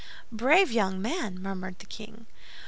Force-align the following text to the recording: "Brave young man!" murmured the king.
"Brave 0.31 0.71
young 0.71 0.99
man!" 0.99 1.39
murmured 1.39 1.77
the 1.77 1.85
king. 1.85 2.25